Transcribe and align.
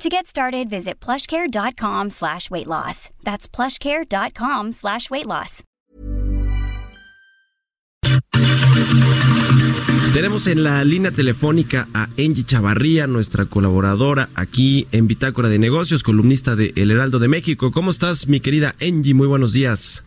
To 0.00 0.08
get 0.08 0.26
started, 0.26 0.70
visit 0.70 0.98
plushcare.com 0.98 2.08
slash 2.08 2.50
weight 2.50 2.66
loss. 2.66 3.10
That's 3.22 3.46
plushcare.com 3.46 4.72
slash 4.72 5.10
weight 5.10 5.26
loss. 5.26 5.62
Tenemos 10.14 10.46
en 10.46 10.64
la 10.64 10.82
línea 10.84 11.10
telefónica 11.10 11.86
a 11.92 12.08
Angie 12.18 12.44
Chavarría, 12.44 13.06
nuestra 13.06 13.44
colaboradora 13.44 14.30
aquí 14.34 14.88
en 14.90 15.06
Bitácora 15.06 15.50
de 15.50 15.58
Negocios, 15.58 16.02
columnista 16.02 16.56
de 16.56 16.72
El 16.76 16.90
Heraldo 16.90 17.18
de 17.18 17.28
México. 17.28 17.70
¿Cómo 17.70 17.90
estás, 17.90 18.26
mi 18.26 18.40
querida 18.40 18.74
Angie? 18.80 19.12
Muy 19.12 19.26
buenos 19.26 19.52
días. 19.52 20.02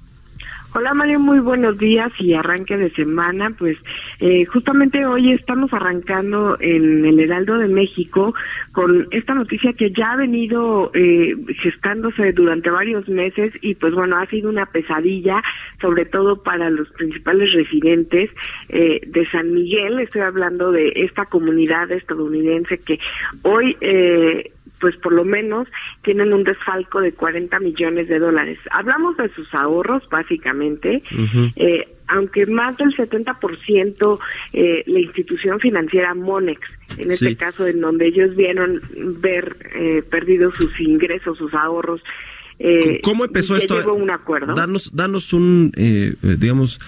Hola 0.76 0.96
Mario, 0.96 1.20
muy 1.20 1.40
buenos 1.40 1.78
días 1.78 2.12
y 2.18 2.34
arranque 2.34 2.76
de 2.76 2.90
semana. 2.94 3.52
Pues 3.60 3.78
eh, 4.20 4.44
justamente 4.46 5.06
hoy 5.06 5.32
estamos 5.32 5.72
arrancando 5.72 6.58
en 6.60 7.06
el 7.06 7.20
Heraldo 7.20 7.60
de 7.60 7.68
México 7.68 8.34
con 8.72 9.08
esta 9.12 9.36
noticia 9.36 9.74
que 9.74 9.92
ya 9.92 10.14
ha 10.14 10.16
venido 10.16 10.90
eh, 10.96 11.36
gestándose 11.62 12.32
durante 12.34 12.72
varios 12.72 13.08
meses 13.08 13.54
y 13.62 13.76
pues 13.76 13.94
bueno, 13.94 14.18
ha 14.18 14.26
sido 14.26 14.50
una 14.50 14.66
pesadilla, 14.66 15.44
sobre 15.80 16.06
todo 16.06 16.42
para 16.42 16.72
los 16.72 16.90
principales 16.90 17.54
residentes 17.54 18.32
eh, 18.70 19.00
de 19.06 19.30
San 19.30 19.54
Miguel. 19.54 20.00
Estoy 20.00 20.22
hablando 20.22 20.72
de 20.72 20.92
esta 20.96 21.26
comunidad 21.26 21.92
estadounidense 21.92 22.80
que 22.80 22.98
hoy... 23.44 23.78
Eh, 23.80 24.52
pues 24.80 24.96
por 24.98 25.14
lo 25.14 25.24
menos 25.24 25.68
tienen 26.04 26.34
un 26.34 26.44
desfalco 26.44 27.00
de 27.00 27.14
40 27.14 27.60
millones 27.60 28.08
de 28.10 28.20
dólares. 28.20 28.60
Hablamos 28.72 29.16
de 29.18 29.30
sus 29.30 29.54
ahorros, 29.54 30.04
básicamente, 30.10 31.02
eh, 31.56 31.88
aunque 32.08 32.46
más 32.46 32.76
del 32.78 32.96
70% 32.96 34.20
eh, 34.52 34.84
la 34.86 35.00
institución 35.00 35.60
financiera 35.60 36.14
Monex, 36.14 36.60
en 36.98 37.12
este 37.12 37.36
caso 37.36 37.66
en 37.66 37.82
donde 37.82 38.08
ellos 38.08 38.36
vieron 38.36 38.82
ver 39.22 39.56
eh, 39.74 40.04
perdidos 40.10 40.56
sus 40.56 40.80
ingresos, 40.80 41.38
sus 41.38 41.54
ahorros, 41.54 42.02
eh, 42.60 43.02
¿Cómo 43.04 43.26
empezó 43.26 43.56
esto? 43.56 43.76
un 43.94 44.10
acuerdo. 44.10 44.54
Danos, 44.54 44.92
danos 44.94 45.34
un, 45.34 45.72
eh, 45.76 46.16
eh, 46.22 46.38
digamos, 46.40 46.80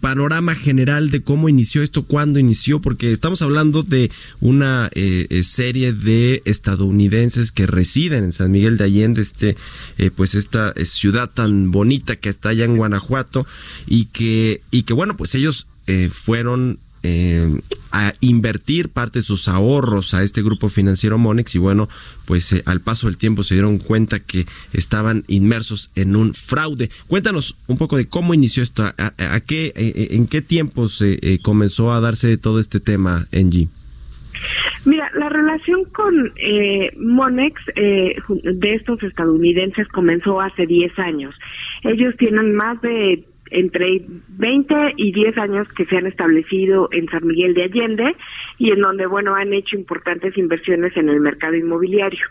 panorama 0.00 0.54
general 0.54 1.10
de 1.10 1.22
cómo 1.22 1.48
inició 1.48 1.82
esto, 1.82 2.04
cuándo 2.04 2.38
inició, 2.38 2.80
porque 2.80 3.12
estamos 3.12 3.42
hablando 3.42 3.82
de 3.82 4.10
una 4.40 4.90
serie 5.42 5.92
de 5.92 6.42
estadounidenses 6.44 7.52
que 7.52 7.66
residen 7.66 8.24
en 8.24 8.32
San 8.32 8.50
Miguel 8.50 8.76
de 8.76 8.84
Allende, 8.84 9.22
este, 9.22 9.56
pues 10.16 10.34
esta 10.34 10.72
ciudad 10.84 11.30
tan 11.30 11.70
bonita 11.70 12.16
que 12.16 12.28
está 12.28 12.50
allá 12.50 12.64
en 12.64 12.76
Guanajuato 12.76 13.46
y 13.86 14.06
que, 14.06 14.62
y 14.70 14.82
que 14.82 14.94
bueno, 14.94 15.16
pues 15.16 15.34
ellos 15.34 15.66
fueron 16.12 16.78
eh, 17.02 17.60
a 17.90 18.14
invertir 18.20 18.88
parte 18.88 19.18
de 19.18 19.24
sus 19.24 19.48
ahorros 19.48 20.14
a 20.14 20.22
este 20.22 20.42
grupo 20.42 20.68
financiero 20.68 21.18
Monex 21.18 21.54
y 21.54 21.58
bueno, 21.58 21.88
pues 22.26 22.52
eh, 22.52 22.62
al 22.64 22.80
paso 22.80 23.06
del 23.06 23.18
tiempo 23.18 23.42
se 23.42 23.54
dieron 23.54 23.78
cuenta 23.78 24.20
que 24.20 24.46
estaban 24.72 25.24
inmersos 25.26 25.90
en 25.94 26.16
un 26.16 26.32
fraude. 26.32 26.90
Cuéntanos 27.08 27.56
un 27.66 27.76
poco 27.76 27.96
de 27.96 28.08
cómo 28.08 28.34
inició 28.34 28.62
esto, 28.62 28.84
a, 28.84 29.40
qué, 29.40 29.72
eh, 29.76 30.08
en 30.12 30.26
qué 30.26 30.42
tiempo 30.42 30.88
se 30.88 31.38
comenzó 31.42 31.92
a 31.92 32.00
darse 32.00 32.38
todo 32.38 32.60
este 32.60 32.80
tema, 32.80 33.26
Engie. 33.32 33.68
Mira, 34.84 35.10
la 35.14 35.28
relación 35.28 35.84
con 35.92 36.32
Monex 36.98 37.60
de 37.76 38.74
estos 38.74 39.02
estadounidenses 39.02 39.86
comenzó 39.88 40.40
hace 40.40 40.66
10 40.66 40.98
años. 40.98 41.34
Ellos 41.84 42.14
tienen 42.16 42.54
más 42.54 42.80
de 42.80 43.24
entre 43.52 44.02
20 44.28 44.94
y 44.96 45.12
10 45.12 45.38
años 45.38 45.68
que 45.76 45.84
se 45.86 45.96
han 45.96 46.06
establecido 46.06 46.88
en 46.90 47.08
San 47.08 47.26
Miguel 47.26 47.54
de 47.54 47.64
Allende 47.64 48.16
y 48.58 48.70
en 48.72 48.80
donde, 48.80 49.06
bueno, 49.06 49.34
han 49.34 49.52
hecho 49.52 49.76
importantes 49.76 50.36
inversiones 50.36 50.96
en 50.96 51.08
el 51.08 51.20
mercado 51.20 51.54
inmobiliario. 51.54 52.26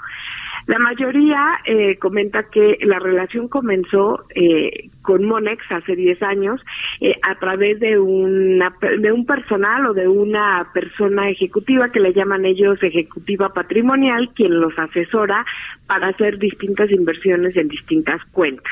La 0.67 0.77
mayoría 0.79 1.59
eh, 1.65 1.97
comenta 1.97 2.43
que 2.51 2.77
la 2.81 2.99
relación 2.99 3.47
comenzó 3.47 4.25
eh, 4.35 4.89
con 5.01 5.23
Monex 5.25 5.63
hace 5.71 5.95
10 5.95 6.21
años 6.23 6.61
eh, 6.99 7.15
a 7.23 7.35
través 7.35 7.79
de, 7.79 7.97
una, 7.99 8.73
de 8.99 9.11
un 9.11 9.25
personal 9.25 9.87
o 9.87 9.93
de 9.93 10.07
una 10.07 10.67
persona 10.73 11.29
ejecutiva 11.29 11.91
que 11.91 11.99
le 11.99 12.13
llaman 12.13 12.45
ellos 12.45 12.81
ejecutiva 12.83 13.49
patrimonial, 13.49 14.29
quien 14.35 14.59
los 14.59 14.77
asesora 14.77 15.45
para 15.87 16.09
hacer 16.09 16.37
distintas 16.37 16.91
inversiones 16.91 17.57
en 17.57 17.67
distintas 17.67 18.21
cuentas. 18.31 18.71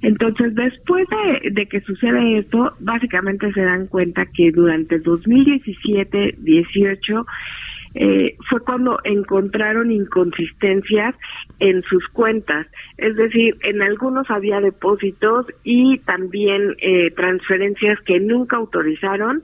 Entonces, 0.00 0.54
después 0.54 1.06
de, 1.52 1.66
que 1.66 1.82
sucede 1.82 2.38
esto, 2.38 2.72
básicamente 2.80 3.52
se 3.52 3.60
dan 3.60 3.86
cuenta 3.86 4.24
que 4.26 4.50
durante 4.50 4.98
2017-18 5.02 7.26
eh, 7.98 8.36
fue 8.50 8.60
cuando 8.60 8.98
encontraron 9.04 9.90
inconsistencias 9.90 11.14
en 11.58 11.82
sus 11.84 12.06
cuentas. 12.08 12.66
Es 12.98 13.16
decir, 13.16 13.56
en 13.62 13.80
algunos 13.80 14.30
había 14.30 14.60
depósitos 14.60 15.46
y 15.64 15.98
también 16.00 16.76
eh, 16.78 17.10
transferencias 17.12 17.98
que 18.02 18.20
nunca 18.20 18.58
autorizaron. 18.58 19.42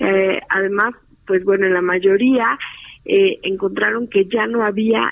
Eh, 0.00 0.40
además, 0.48 0.94
pues 1.26 1.44
bueno, 1.44 1.66
en 1.66 1.74
la 1.74 1.82
mayoría 1.82 2.58
eh, 3.04 3.38
encontraron 3.42 4.08
que 4.08 4.24
ya 4.26 4.46
no 4.48 4.64
había 4.64 5.08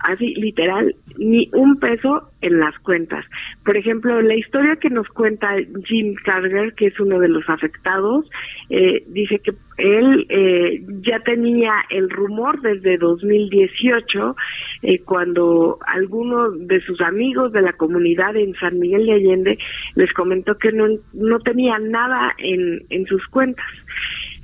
así 0.00 0.34
literal, 0.34 0.94
ni 1.16 1.50
un 1.52 1.78
peso 1.78 2.30
en 2.40 2.60
las 2.60 2.78
cuentas. 2.80 3.24
Por 3.64 3.76
ejemplo, 3.76 4.20
la 4.22 4.36
historia 4.36 4.76
que 4.76 4.90
nos 4.90 5.08
cuenta 5.08 5.56
Jim 5.84 6.14
Carter, 6.24 6.74
que 6.74 6.86
es 6.86 7.00
uno 7.00 7.18
de 7.18 7.28
los 7.28 7.48
afectados, 7.48 8.30
eh, 8.70 9.02
dice 9.08 9.40
que 9.40 9.52
él 9.78 10.26
eh, 10.28 10.82
ya 11.02 11.20
tenía 11.20 11.72
el 11.90 12.10
rumor 12.10 12.60
desde 12.60 12.96
2018, 12.98 14.36
eh, 14.82 15.00
cuando 15.00 15.78
alguno 15.86 16.50
de 16.50 16.80
sus 16.82 17.00
amigos 17.00 17.52
de 17.52 17.62
la 17.62 17.72
comunidad 17.72 18.36
en 18.36 18.54
San 18.54 18.78
Miguel 18.78 19.06
de 19.06 19.12
Allende 19.12 19.58
les 19.94 20.12
comentó 20.12 20.56
que 20.58 20.72
no, 20.72 20.86
no 21.12 21.38
tenía 21.40 21.78
nada 21.78 22.34
en, 22.38 22.82
en 22.90 23.06
sus 23.06 23.26
cuentas. 23.28 23.66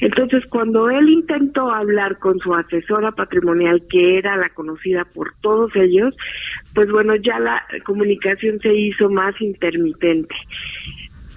Entonces, 0.05 0.45
cuando 0.51 0.91
él 0.91 1.09
intentó 1.09 1.73
hablar 1.73 2.19
con 2.19 2.39
su 2.39 2.53
asesora 2.53 3.13
patrimonial, 3.13 3.83
que 3.89 4.19
era 4.19 4.37
la 4.37 4.51
conocida 4.51 5.07
por 5.07 5.33
todos 5.41 5.75
ellos, 5.77 6.15
pues 6.75 6.91
bueno, 6.91 7.17
ya 7.17 7.39
la 7.39 7.65
comunicación 7.87 8.61
se 8.61 8.75
hizo 8.75 9.09
más 9.09 9.35
intermitente. 9.41 10.35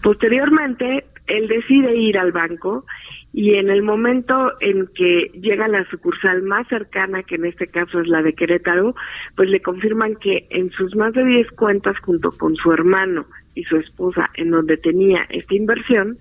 Posteriormente, 0.04 1.06
él 1.28 1.48
decide 1.48 1.96
ir 1.96 2.18
al 2.18 2.34
banco 2.34 2.84
y 3.32 3.56
en 3.56 3.70
el 3.70 3.84
momento 3.84 4.52
en 4.60 4.88
que 4.88 5.32
llega 5.40 5.70
la 5.70 5.90
sucursal 5.90 6.42
más 6.44 6.68
cercana, 6.68 7.24
que 7.24 7.36
en 7.36 7.46
este 7.46 7.68
caso 7.68 8.02
es 8.02 8.08
la 8.10 8.22
de 8.22 8.34
Querétaro, 8.34 8.96
pues 9.38 9.50
le 9.50 9.62
confirman 9.62 10.16
que 10.16 10.46
en 10.50 10.72
sus 10.72 10.94
más 10.94 11.14
de 11.14 11.24
10 11.24 11.52
cuentas 11.52 11.98
junto 12.00 12.32
con 12.32 12.58
su 12.58 12.74
hermano 12.74 13.28
y 13.58 13.64
su 13.64 13.78
esposa 13.78 14.30
en 14.36 14.52
donde 14.52 14.78
tenía 14.78 15.26
esta 15.30 15.56
inversión, 15.56 16.18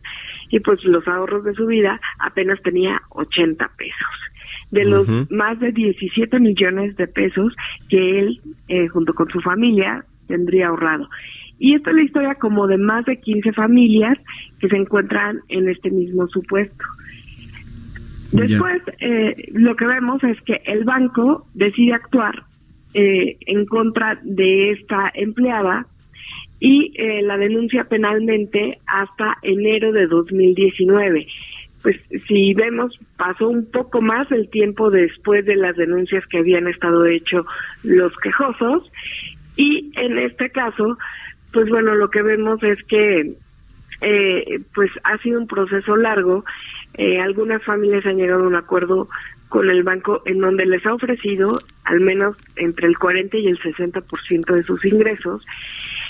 y 0.51 0.61
pues 0.61 0.83
los 0.85 1.07
ahorros 1.07 1.45
de 1.45 1.55
su 1.55 1.67
vida 1.67 2.01
apenas 2.19 2.61
tenía 2.63 3.03
80 3.11 3.71
pesos. 3.77 4.17
De 4.71 4.85
los 4.85 5.07
más 5.31 5.61
de 5.61 5.71
17 5.71 6.41
millones 6.41 6.97
de 6.97 7.07
pesos 7.07 7.55
que 7.89 8.19
él, 8.19 8.41
eh, 8.69 8.89
junto 8.89 9.15
con 9.15 9.29
su 9.31 9.41
familia, 9.41 10.05
tendría 10.27 10.69
ahorrado. 10.69 11.09
Y 11.59 11.75
esta 11.75 11.91
es 11.91 11.97
la 11.97 12.03
historia 12.03 12.35
como 12.35 12.67
de 12.67 12.77
más 12.77 13.05
de 13.05 13.21
15 13.21 13.53
familias 13.53 14.19
que 14.59 14.69
se 14.69 14.77
encuentran 14.77 15.41
en 15.49 15.69
este 15.69 15.91
mismo 15.91 16.27
supuesto. 16.28 16.84
Después, 18.33 18.83
eh, 19.01 19.34
lo 19.53 19.77
que 19.77 19.87
vemos 19.87 20.22
es 20.25 20.41
que 20.43 20.60
el 20.66 20.84
banco 20.84 21.47
decide 21.55 21.95
actuar 21.95 22.45
eh, 22.93 23.37
en 23.47 23.66
contra 23.66 24.19
de 24.25 24.72
esta 24.72 25.10
empleada 25.15 25.87
y 26.61 26.93
eh, 26.97 27.23
la 27.23 27.37
denuncia 27.37 27.85
penalmente 27.85 28.79
hasta 28.87 29.37
enero 29.43 29.93
de 29.93 30.07
2019. 30.07 31.27
Pues 31.83 31.97
si 32.27 32.55
vemos, 32.55 32.99
pasó 33.17 33.49
un 33.49 33.71
poco 33.71 34.01
más 34.01 34.31
el 34.33 34.49
tiempo 34.49 34.91
después 34.91 35.45
de 35.45 35.57
las 35.57 35.77
denuncias 35.77 36.27
que 36.27 36.39
habían 36.39 36.67
estado 36.67 37.07
hecho 37.07 37.47
los 37.83 38.13
quejosos 38.17 38.91
y 39.57 39.93
en 39.97 40.19
este 40.19 40.51
caso, 40.51 40.99
pues 41.53 41.69
bueno, 41.69 41.95
lo 41.95 42.11
que 42.11 42.23
vemos 42.23 42.63
es 42.63 42.83
que 42.85 43.35
eh, 44.01 44.61
pues 44.75 44.91
ha 45.05 45.17
sido 45.19 45.41
un 45.41 45.47
proceso 45.47 45.97
largo. 45.97 46.45
Eh, 46.95 47.21
algunas 47.21 47.63
familias 47.65 48.05
han 48.07 48.17
llegado 48.17 48.45
a 48.45 48.49
un 48.49 48.57
acuerdo 48.57 49.09
con 49.49 49.71
el 49.71 49.83
banco 49.83 50.23
en 50.27 50.41
donde 50.41 50.67
les 50.67 50.85
ha 50.87 50.95
ofrecido 50.95 51.59
al 51.85 52.01
menos 52.01 52.37
entre 52.57 52.89
el 52.89 52.99
40 52.99 53.37
y 53.37 53.47
el 53.47 53.59
60% 53.61 54.55
de 54.55 54.63
sus 54.65 54.85
ingresos 54.85 55.45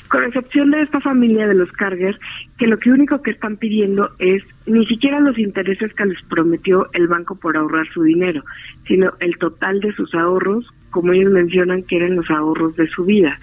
con 0.08 0.24
excepción 0.24 0.70
de 0.70 0.82
esta 0.82 1.00
familia 1.00 1.46
de 1.46 1.54
los 1.54 1.70
Carger, 1.72 2.18
que 2.58 2.66
lo 2.66 2.78
que 2.78 2.90
único 2.90 3.22
que 3.22 3.30
están 3.30 3.56
pidiendo 3.56 4.10
es 4.18 4.42
ni 4.66 4.86
siquiera 4.86 5.20
los 5.20 5.38
intereses 5.38 5.92
que 5.94 6.06
les 6.06 6.22
prometió 6.24 6.88
el 6.92 7.08
banco 7.08 7.36
por 7.36 7.56
ahorrar 7.56 7.86
su 7.92 8.02
dinero, 8.02 8.44
sino 8.86 9.12
el 9.20 9.36
total 9.38 9.80
de 9.80 9.92
sus 9.94 10.14
ahorros, 10.14 10.66
como 10.90 11.12
ellos 11.12 11.32
mencionan 11.32 11.82
que 11.82 11.96
eran 11.96 12.16
los 12.16 12.30
ahorros 12.30 12.76
de 12.76 12.88
su 12.88 13.04
vida. 13.04 13.38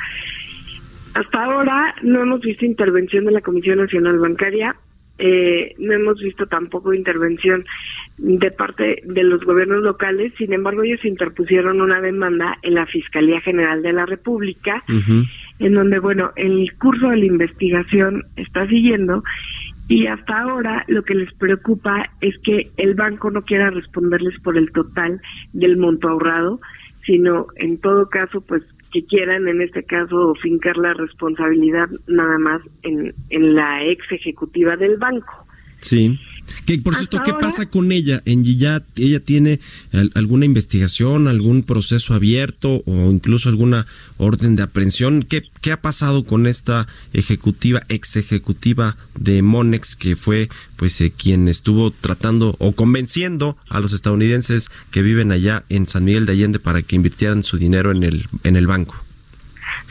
Hasta 1.13 1.43
ahora 1.43 1.95
no 2.01 2.21
hemos 2.21 2.41
visto 2.41 2.65
intervención 2.65 3.25
de 3.25 3.31
la 3.31 3.41
Comisión 3.41 3.77
Nacional 3.77 4.17
Bancaria, 4.17 4.75
eh, 5.19 5.75
no 5.77 5.93
hemos 5.93 6.19
visto 6.19 6.47
tampoco 6.47 6.93
intervención 6.93 7.65
de 8.17 8.49
parte 8.49 9.03
de 9.05 9.23
los 9.23 9.43
gobiernos 9.43 9.83
locales, 9.83 10.33
sin 10.37 10.53
embargo 10.53 10.83
ellos 10.83 11.05
interpusieron 11.05 11.81
una 11.81 12.01
demanda 12.01 12.57
en 12.63 12.73
la 12.75 12.87
Fiscalía 12.87 13.39
General 13.41 13.81
de 13.83 13.93
la 13.93 14.05
República, 14.07 14.83
en 15.63 15.75
donde, 15.75 15.99
bueno, 15.99 16.31
el 16.35 16.71
curso 16.77 17.09
de 17.09 17.17
la 17.17 17.25
investigación 17.25 18.25
está 18.35 18.67
siguiendo 18.67 19.23
y 19.87 20.07
hasta 20.07 20.41
ahora 20.41 20.83
lo 20.87 21.03
que 21.03 21.15
les 21.15 21.33
preocupa 21.33 22.09
es 22.21 22.35
que 22.43 22.71
el 22.77 22.95
banco 22.95 23.31
no 23.31 23.43
quiera 23.43 23.69
responderles 23.69 24.39
por 24.41 24.57
el 24.57 24.71
total 24.71 25.21
del 25.53 25.77
monto 25.77 26.09
ahorrado, 26.09 26.59
sino 27.05 27.47
en 27.55 27.77
todo 27.79 28.09
caso, 28.09 28.41
pues 28.41 28.63
que 28.91 29.05
quieran 29.05 29.47
en 29.47 29.61
este 29.61 29.83
caso 29.83 30.35
fincar 30.41 30.77
la 30.77 30.93
responsabilidad 30.93 31.89
nada 32.07 32.37
más 32.37 32.61
en, 32.83 33.13
en 33.29 33.55
la 33.55 33.83
ex 33.85 34.11
ejecutiva 34.11 34.75
del 34.75 34.97
banco. 34.97 35.47
Sí. 35.79 36.19
Que, 36.65 36.77
por 36.77 36.95
cierto, 36.95 37.21
¿qué 37.23 37.33
pasa 37.33 37.69
con 37.69 37.91
ella? 37.91 38.21
¿En 38.25 38.43
ya 38.43 38.83
ella 38.95 39.19
tiene 39.19 39.59
alguna 40.15 40.45
investigación, 40.45 41.27
algún 41.27 41.63
proceso 41.63 42.13
abierto 42.13 42.83
o 42.85 43.11
incluso 43.11 43.49
alguna 43.49 43.85
orden 44.17 44.55
de 44.55 44.63
aprehensión? 44.63 45.23
¿Qué, 45.23 45.43
qué 45.61 45.71
ha 45.71 45.81
pasado 45.81 46.23
con 46.23 46.47
esta 46.47 46.87
ejecutiva, 47.13 47.81
ex 47.89 48.15
ejecutiva 48.15 48.97
de 49.15 49.41
Monex, 49.41 49.95
que 49.95 50.15
fue 50.15 50.49
pues 50.75 50.99
eh, 51.01 51.13
quien 51.15 51.47
estuvo 51.47 51.91
tratando 51.91 52.55
o 52.59 52.73
convenciendo 52.73 53.57
a 53.69 53.79
los 53.79 53.93
estadounidenses 53.93 54.69
que 54.91 55.01
viven 55.01 55.31
allá 55.31 55.63
en 55.69 55.87
San 55.87 56.05
Miguel 56.05 56.25
de 56.25 56.33
Allende 56.33 56.59
para 56.59 56.81
que 56.81 56.95
invirtieran 56.95 57.43
su 57.43 57.57
dinero 57.57 57.91
en 57.91 58.03
el, 58.03 58.27
en 58.43 58.55
el 58.55 58.67
banco? 58.67 58.95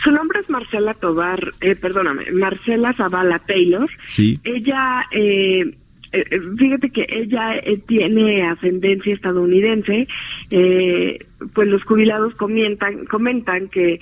Su 0.03 0.11
nombre 0.11 0.41
es 0.41 0.51
Marcela 0.51 0.95
Tobar, 0.95 1.53
eh, 1.61 1.77
perdóname, 1.77 2.31
Marcela 2.33 2.93
Zavala 2.95 3.39
Taylor. 3.41 3.89
Sí. 4.05 4.39
Ella 4.43 5.05
eh, 5.13 5.77
eh, 6.13 6.25
eh, 6.31 6.41
fíjate 6.59 6.91
que 6.91 7.07
ella 7.09 7.57
eh, 7.57 7.79
tiene 7.87 8.47
ascendencia 8.47 9.15
estadounidense, 9.15 10.07
pues 11.55 11.69
los 11.69 11.83
jubilados 11.85 12.35
comentan, 12.35 13.07
comentan 13.07 13.69
que 13.69 14.01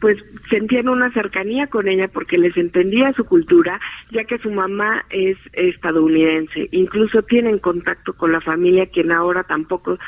pues 0.00 0.16
sentían 0.48 0.88
una 0.88 1.12
cercanía 1.12 1.66
con 1.66 1.86
ella 1.86 2.08
porque 2.08 2.38
les 2.38 2.56
entendía 2.56 3.12
su 3.12 3.24
cultura, 3.24 3.78
ya 4.10 4.24
que 4.24 4.38
su 4.38 4.50
mamá 4.50 5.04
es 5.10 5.36
estadounidense. 5.52 6.68
Incluso 6.72 7.22
tienen 7.22 7.58
contacto 7.58 8.14
con 8.14 8.32
la 8.32 8.40
familia, 8.40 8.86
quien 8.86 9.12
ahora 9.12 9.44
tampoco 9.44 9.98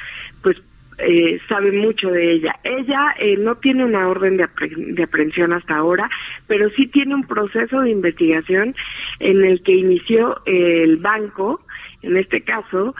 pues 0.42 0.56
eh, 0.98 1.40
sabe 1.48 1.72
mucho 1.72 2.10
de 2.10 2.32
ella. 2.32 2.54
Ella 2.64 3.14
eh, 3.18 3.36
no 3.36 3.56
tiene 3.56 3.84
una 3.84 4.08
orden 4.08 4.36
de, 4.36 4.46
de, 4.94 5.02
aprehensión 5.02 5.52
hasta 5.52 5.76
ahora, 5.76 6.08
pero 6.46 6.70
sí 6.70 6.86
tiene 6.86 7.14
un 7.14 7.26
proceso 7.26 7.80
de 7.80 7.90
investigación 7.90 8.74
en 9.20 9.44
el 9.44 9.62
que 9.62 9.72
inició 9.72 10.42
eh, 10.46 10.82
el 10.82 10.98
banco, 10.98 11.60
en 12.02 12.16
este 12.16 12.42
caso, 12.42 12.94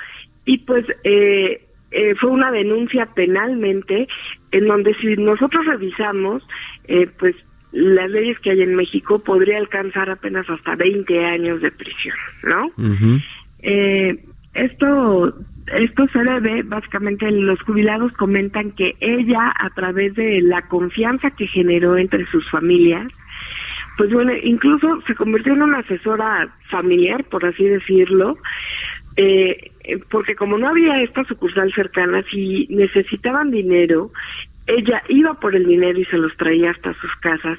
y 0.44 0.58
pues 0.58 0.84
eh, 1.04 1.62
eh, 1.90 2.14
fue 2.16 2.30
una 2.30 2.50
denuncia 2.50 3.06
penalmente 3.14 4.08
en 4.50 4.66
donde 4.66 4.94
si 4.94 5.16
nosotros 5.16 5.64
revisamos, 5.66 6.42
pues 7.18 7.34
las 7.72 8.10
leyes 8.10 8.38
que 8.40 8.50
hay 8.50 8.62
en 8.62 8.74
México 8.74 9.18
podría 9.20 9.58
alcanzar 9.58 10.10
apenas 10.10 10.48
hasta 10.50 10.76
20 10.76 11.24
años 11.24 11.62
de 11.62 11.70
prisión, 11.70 12.16
¿no? 12.42 12.70
esto 14.54 15.34
esto 15.66 16.06
se 16.12 16.22
debe, 16.22 16.62
básicamente 16.62 17.30
los 17.30 17.60
jubilados 17.62 18.12
comentan 18.12 18.72
que 18.72 18.94
ella, 19.00 19.52
a 19.58 19.70
través 19.70 20.14
de 20.14 20.40
la 20.42 20.62
confianza 20.62 21.30
que 21.30 21.46
generó 21.46 21.96
entre 21.96 22.26
sus 22.26 22.48
familias, 22.50 23.08
pues 23.96 24.10
bueno, 24.12 24.32
incluso 24.42 25.00
se 25.06 25.14
convirtió 25.14 25.52
en 25.52 25.62
una 25.62 25.78
asesora 25.78 26.48
familiar, 26.70 27.24
por 27.24 27.44
así 27.44 27.64
decirlo, 27.64 28.38
eh, 29.16 29.70
porque 30.10 30.34
como 30.34 30.56
no 30.58 30.68
había 30.68 31.02
esta 31.02 31.24
sucursal 31.24 31.72
cercana, 31.74 32.22
si 32.30 32.66
necesitaban 32.70 33.50
dinero, 33.50 34.10
ella 34.66 35.02
iba 35.08 35.34
por 35.34 35.54
el 35.54 35.66
dinero 35.66 35.98
y 35.98 36.04
se 36.06 36.16
los 36.16 36.34
traía 36.36 36.70
hasta 36.70 36.94
sus 36.94 37.14
casas. 37.16 37.58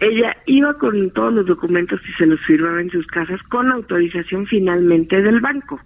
Ella 0.00 0.36
iba 0.46 0.74
con 0.74 1.10
todos 1.10 1.32
los 1.32 1.46
documentos 1.46 2.00
y 2.08 2.12
se 2.12 2.26
los 2.26 2.40
firmaba 2.40 2.80
en 2.80 2.90
sus 2.90 3.06
casas 3.06 3.42
con 3.44 3.72
autorización 3.72 4.46
finalmente 4.46 5.20
del 5.20 5.40
banco. 5.40 5.80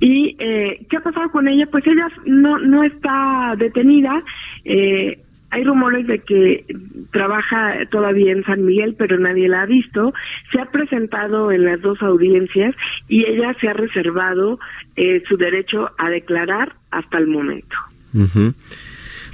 ¿Y 0.00 0.36
eh, 0.38 0.86
qué 0.90 0.96
ha 0.98 1.00
pasado 1.00 1.30
con 1.30 1.48
ella? 1.48 1.66
Pues 1.70 1.86
ella 1.86 2.08
no, 2.26 2.58
no 2.58 2.84
está 2.84 3.54
detenida. 3.56 4.22
Eh, 4.64 5.18
hay 5.50 5.64
rumores 5.64 6.06
de 6.06 6.18
que 6.18 6.66
trabaja 7.12 7.86
todavía 7.90 8.32
en 8.32 8.44
San 8.44 8.64
Miguel, 8.64 8.94
pero 8.98 9.18
nadie 9.18 9.48
la 9.48 9.62
ha 9.62 9.66
visto. 9.66 10.12
Se 10.52 10.60
ha 10.60 10.66
presentado 10.66 11.50
en 11.50 11.64
las 11.64 11.80
dos 11.80 12.02
audiencias 12.02 12.74
y 13.08 13.24
ella 13.24 13.54
se 13.60 13.68
ha 13.68 13.72
reservado 13.72 14.58
eh, 14.96 15.22
su 15.28 15.36
derecho 15.36 15.90
a 15.98 16.10
declarar 16.10 16.74
hasta 16.90 17.18
el 17.18 17.28
momento. 17.28 17.76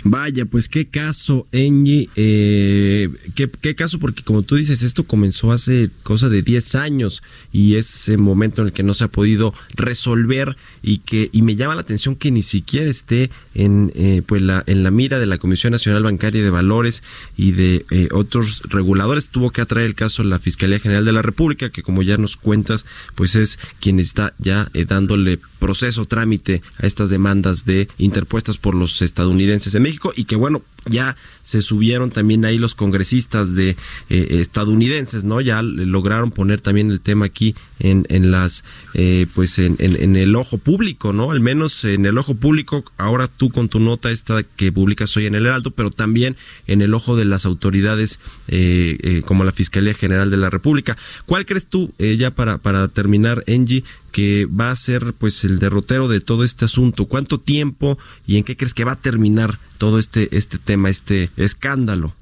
Vaya, 0.04 0.46
pues 0.46 0.68
qué 0.68 0.88
caso, 0.88 1.46
Engie, 1.52 2.08
eh, 2.16 3.08
qué, 3.34 3.74
caso, 3.76 4.00
porque 4.00 4.24
como 4.24 4.42
tú 4.42 4.56
dices, 4.56 4.82
esto 4.82 5.04
comenzó 5.04 5.52
hace 5.52 5.90
cosa 6.02 6.28
de 6.28 6.42
10 6.42 6.74
años 6.74 7.22
y 7.52 7.76
es 7.76 8.08
el 8.08 8.18
momento 8.18 8.62
en 8.62 8.68
el 8.68 8.72
que 8.72 8.82
no 8.82 8.94
se 8.94 9.04
ha 9.04 9.08
podido 9.08 9.54
resolver 9.74 10.56
y 10.82 10.98
que 10.98 11.30
y 11.32 11.42
me 11.42 11.54
llama 11.54 11.76
la 11.76 11.82
atención 11.82 12.16
que 12.16 12.32
ni 12.32 12.42
siquiera 12.42 12.90
esté 12.90 13.30
en 13.54 13.92
eh, 13.94 14.22
pues 14.26 14.42
la 14.42 14.64
en 14.66 14.82
la 14.82 14.90
mira 14.90 15.20
de 15.20 15.26
la 15.26 15.38
Comisión 15.38 15.70
Nacional 15.70 16.02
Bancaria 16.02 16.42
de 16.42 16.50
Valores 16.50 17.02
y 17.36 17.52
de 17.52 17.86
eh, 17.90 18.08
otros 18.10 18.62
reguladores. 18.68 19.28
Tuvo 19.28 19.50
que 19.50 19.60
atraer 19.60 19.86
el 19.86 19.94
caso 19.94 20.24
la 20.24 20.38
Fiscalía 20.38 20.80
General 20.80 21.04
de 21.04 21.12
la 21.12 21.22
República, 21.22 21.70
que 21.70 21.82
como 21.82 22.02
ya 22.02 22.16
nos 22.16 22.36
cuentas, 22.36 22.86
pues 23.14 23.36
es 23.36 23.58
quien 23.80 24.00
está 24.00 24.34
ya 24.38 24.68
eh, 24.74 24.84
dándole 24.84 25.38
proceso, 25.58 26.06
trámite 26.06 26.62
a 26.78 26.86
estas 26.86 27.08
demandas 27.08 27.64
de 27.64 27.88
interpuestas 27.98 28.58
por 28.58 28.74
los 28.74 29.00
estadounidenses 29.00 29.74
en 29.76 29.91
y 30.16 30.24
que 30.24 30.36
bueno, 30.36 30.62
ya 30.86 31.16
se 31.42 31.62
subieron 31.62 32.10
también 32.10 32.44
ahí 32.44 32.58
los 32.58 32.74
congresistas 32.74 33.54
de 33.54 33.76
eh, 34.10 34.26
estadounidenses, 34.40 35.24
¿no? 35.24 35.40
Ya 35.40 35.62
lograron 35.62 36.30
poner 36.30 36.60
también 36.60 36.90
el 36.90 37.00
tema 37.00 37.26
aquí 37.26 37.54
en, 37.78 38.06
en 38.08 38.30
las, 38.30 38.64
eh, 38.94 39.26
pues 39.34 39.58
en, 39.58 39.76
en, 39.78 40.16
el 40.16 40.36
ojo 40.36 40.58
público, 40.58 41.12
¿no? 41.12 41.30
Al 41.30 41.40
menos 41.40 41.84
en 41.84 42.06
el 42.06 42.18
ojo 42.18 42.34
público, 42.34 42.84
ahora 42.96 43.28
tú 43.28 43.50
con 43.50 43.68
tu 43.68 43.80
nota 43.80 44.10
esta 44.10 44.42
que 44.42 44.72
publicas 44.72 45.16
hoy 45.16 45.26
en 45.26 45.34
el 45.34 45.46
Heraldo, 45.46 45.72
pero 45.72 45.90
también 45.90 46.36
en 46.66 46.82
el 46.82 46.94
ojo 46.94 47.16
de 47.16 47.24
las 47.24 47.46
autoridades 47.46 48.20
eh, 48.48 49.22
como 49.26 49.44
la 49.44 49.52
Fiscalía 49.52 49.94
General 49.94 50.30
de 50.30 50.36
la 50.36 50.50
República. 50.50 50.96
¿Cuál 51.26 51.46
crees 51.46 51.66
tú, 51.66 51.92
ya 51.98 52.34
para, 52.34 52.58
para 52.58 52.88
terminar, 52.88 53.44
Angie, 53.48 53.84
que 54.12 54.46
va 54.46 54.70
a 54.70 54.76
ser 54.76 55.14
pues 55.14 55.42
el 55.44 55.58
derrotero 55.58 56.06
de 56.06 56.20
todo 56.20 56.44
este 56.44 56.66
asunto? 56.66 57.06
¿Cuánto 57.06 57.40
tiempo 57.40 57.98
y 58.26 58.36
en 58.36 58.44
qué 58.44 58.56
crees 58.56 58.74
que 58.74 58.84
va 58.84 58.92
a 58.92 59.00
terminar 59.00 59.58
todo 59.78 59.98
este 59.98 60.28
este 60.36 60.58
tema, 60.58 60.71
este 60.86 61.30
escándalo? 61.36 62.12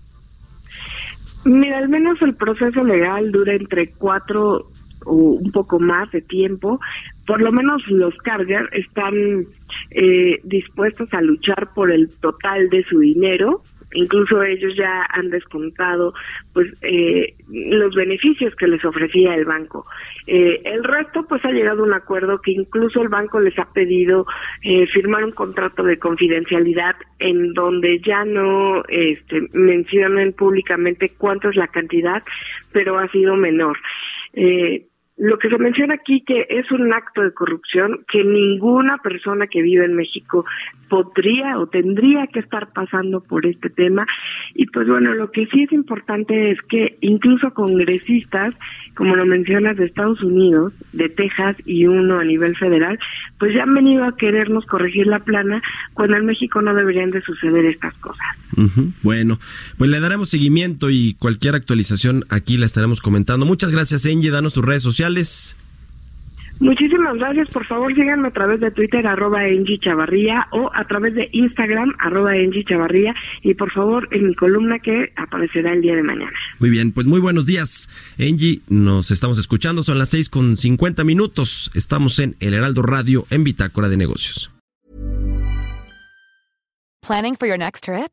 Mira, 1.44 1.78
al 1.78 1.88
menos 1.88 2.20
el 2.22 2.34
proceso 2.34 2.84
legal 2.84 3.32
dura 3.32 3.54
entre 3.54 3.90
cuatro 3.92 4.70
o 5.06 5.14
un 5.14 5.50
poco 5.52 5.78
más 5.78 6.10
de 6.10 6.20
tiempo. 6.20 6.80
Por 7.26 7.40
lo 7.40 7.52
menos 7.52 7.82
los 7.88 8.14
Carger 8.18 8.68
están 8.72 9.14
eh, 9.90 10.40
dispuestos 10.44 11.08
a 11.12 11.22
luchar 11.22 11.72
por 11.74 11.90
el 11.90 12.10
total 12.20 12.68
de 12.68 12.84
su 12.84 12.98
dinero 12.98 13.62
incluso 13.94 14.42
ellos 14.42 14.74
ya 14.76 15.06
han 15.10 15.30
descontado 15.30 16.14
pues 16.52 16.68
eh, 16.82 17.34
los 17.48 17.94
beneficios 17.94 18.54
que 18.56 18.68
les 18.68 18.84
ofrecía 18.84 19.34
el 19.34 19.44
banco. 19.44 19.86
Eh, 20.26 20.60
el 20.64 20.84
resto 20.84 21.24
pues 21.28 21.44
ha 21.44 21.50
llegado 21.50 21.82
a 21.82 21.86
un 21.86 21.94
acuerdo 21.94 22.40
que 22.40 22.52
incluso 22.52 23.02
el 23.02 23.08
banco 23.08 23.40
les 23.40 23.58
ha 23.58 23.72
pedido 23.72 24.26
eh, 24.62 24.86
firmar 24.88 25.24
un 25.24 25.32
contrato 25.32 25.82
de 25.82 25.98
confidencialidad 25.98 26.96
en 27.18 27.52
donde 27.52 28.00
ya 28.00 28.24
no 28.24 28.82
este, 28.88 29.48
mencionen 29.52 30.32
públicamente 30.32 31.12
cuánto 31.16 31.48
es 31.48 31.56
la 31.56 31.68
cantidad, 31.68 32.22
pero 32.72 32.98
ha 32.98 33.08
sido 33.08 33.36
menor. 33.36 33.76
Eh, 34.32 34.86
lo 35.20 35.38
que 35.38 35.50
se 35.50 35.58
menciona 35.58 35.94
aquí 35.94 36.22
que 36.22 36.46
es 36.48 36.70
un 36.72 36.94
acto 36.94 37.20
de 37.20 37.34
corrupción 37.34 38.06
que 38.10 38.24
ninguna 38.24 38.96
persona 38.98 39.46
que 39.48 39.60
vive 39.60 39.84
en 39.84 39.94
México 39.94 40.46
podría 40.88 41.58
o 41.58 41.66
tendría 41.66 42.26
que 42.26 42.40
estar 42.40 42.72
pasando 42.72 43.20
por 43.20 43.44
este 43.44 43.68
tema. 43.68 44.06
Y 44.54 44.66
pues 44.66 44.88
bueno 44.88 45.12
lo 45.12 45.30
que 45.30 45.44
sí 45.48 45.64
es 45.64 45.72
importante 45.72 46.52
es 46.52 46.62
que 46.62 46.96
incluso 47.02 47.52
congresistas 47.52 48.54
como 48.96 49.14
lo 49.14 49.26
mencionas 49.26 49.76
de 49.76 49.84
Estados 49.84 50.22
Unidos 50.22 50.72
de 50.94 51.10
Texas 51.10 51.56
y 51.66 51.86
uno 51.86 52.18
a 52.18 52.24
nivel 52.24 52.56
federal 52.56 52.98
pues 53.38 53.54
ya 53.54 53.64
han 53.64 53.74
venido 53.74 54.04
a 54.04 54.16
querernos 54.16 54.64
corregir 54.64 55.06
la 55.06 55.20
plana 55.20 55.60
cuando 55.92 56.16
en 56.16 56.24
México 56.24 56.62
no 56.62 56.74
deberían 56.74 57.10
de 57.10 57.20
suceder 57.20 57.66
estas 57.66 57.94
cosas 57.98 58.26
bueno 59.02 59.38
pues 59.78 59.90
le 59.90 60.00
daremos 60.00 60.28
seguimiento 60.28 60.90
y 60.90 61.14
cualquier 61.18 61.54
actualización 61.54 62.24
aquí 62.28 62.56
la 62.56 62.66
estaremos 62.66 63.00
comentando 63.00 63.46
muchas 63.46 63.70
gracias 63.70 64.06
Angie 64.06 64.30
danos 64.30 64.54
tus 64.54 64.64
redes 64.64 64.82
sociales 64.82 65.56
Muchísimas 66.60 67.16
gracias. 67.16 67.48
Por 67.48 67.66
favor, 67.66 67.92
síganme 67.94 68.28
a 68.28 68.30
través 68.32 68.60
de 68.60 68.70
Twitter, 68.70 69.06
arroba 69.06 69.48
Engie 69.48 69.80
Chavarría, 69.80 70.46
o 70.52 70.70
a 70.74 70.84
través 70.84 71.14
de 71.14 71.30
Instagram, 71.32 71.94
arroba 71.98 72.36
Engie 72.36 72.64
Chavarría, 72.64 73.14
y 73.42 73.54
por 73.54 73.72
favor, 73.72 74.06
en 74.10 74.28
mi 74.28 74.34
columna 74.34 74.78
que 74.78 75.10
aparecerá 75.16 75.72
el 75.72 75.80
día 75.80 75.96
de 75.96 76.02
mañana. 76.02 76.32
Muy 76.58 76.68
bien, 76.68 76.92
pues 76.92 77.06
muy 77.06 77.18
buenos 77.18 77.46
días, 77.46 77.88
Engie. 78.18 78.60
Nos 78.68 79.10
estamos 79.10 79.38
escuchando, 79.38 79.82
son 79.82 79.98
las 79.98 80.10
seis 80.10 80.28
con 80.28 80.58
cincuenta 80.58 81.02
minutos. 81.02 81.70
Estamos 81.74 82.18
en 82.18 82.36
El 82.40 82.52
Heraldo 82.52 82.82
Radio, 82.82 83.26
en 83.30 83.42
Bitácora 83.42 83.88
de 83.88 83.96
Negocios. 83.96 84.52
¿Planning 87.00 87.36
for 87.36 87.48
your 87.48 87.58
next 87.58 87.84
trip? 87.84 88.12